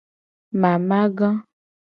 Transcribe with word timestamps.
Mamaga. 0.61 1.29